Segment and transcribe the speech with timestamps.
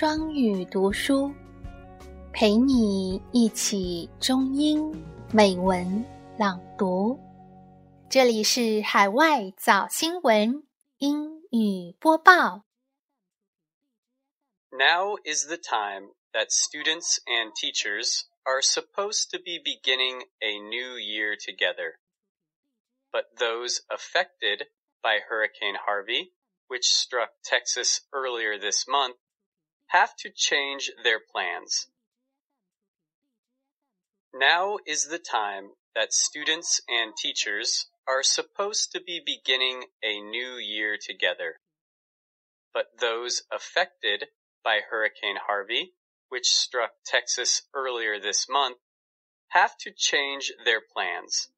[0.00, 1.32] 双语读书，
[2.32, 4.92] 陪你一起中英
[5.32, 6.04] 美文
[6.38, 7.18] 朗读。
[8.10, 10.66] 这里是海外早新闻
[10.98, 12.64] 英语播报。
[14.70, 21.36] Now is the time that students and teachers are supposed to be beginning a new year
[21.36, 21.94] together.
[23.10, 24.66] But those affected
[25.00, 26.32] by Hurricane Harvey,
[26.68, 29.16] which struck Texas earlier this month,
[29.90, 31.88] have to change their plans.
[34.34, 40.56] Now is the time that students and teachers are supposed to be beginning a new
[40.56, 41.56] year together.
[42.74, 44.26] But those affected
[44.62, 45.94] by Hurricane Harvey,
[46.28, 48.76] which struck Texas earlier this month,
[49.48, 51.48] have to change their plans.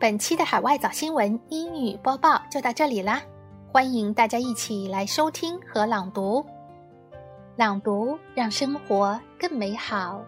[0.00, 3.22] 本期的海外早新闻英语播报就到这里啦。
[3.75, 6.45] 欢迎大家一起来收听和朗读，
[7.57, 10.23] 朗读让生活更美好。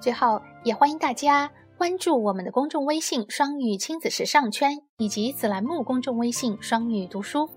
[0.00, 7.50] 最后，也欢迎大家关注我们的公众微信“双语亲子时尚圈”以及子栏目公众微信“双语读书”。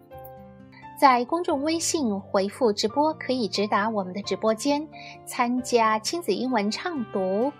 [0.99, 4.87] 在公众微信回复“直播”，可以直达我们的直播间，
[5.27, 7.53] 参加亲子英文畅读，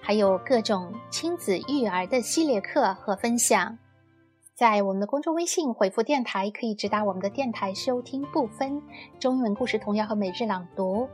[0.00, 3.78] 还有各种亲子育儿的系列课和分享。
[4.58, 8.82] 在我们的公众微信回复“电台”，可以直达我们的电台收听部分
[9.20, 11.08] 中英文故事童谣和每日朗读。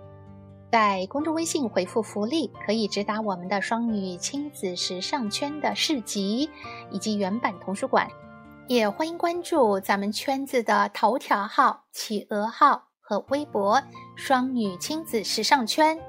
[0.73, 6.49] 在公众微信回复“福利”，可以直达我们的双语亲子时尚圈的市集
[6.91, 8.09] 以及原版图书馆。
[8.67, 13.79] 也欢迎关注咱们圈子的头条号、企鹅号和微博
[14.17, 16.01] “双语亲子时尚圈”，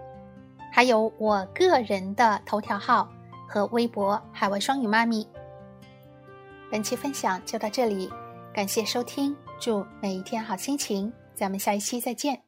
[0.71, 3.09] 还有我个人的头条号
[3.45, 5.27] 和微博“海外双语妈咪”。
[6.75, 8.09] 本期分享就到这里，
[8.53, 12.44] 感谢收听，祝每一天好心情，咱们下一期再见。